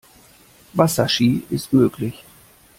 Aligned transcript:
Wasserski 0.73 1.43
ist 1.51 1.73
möglich. 1.73 2.23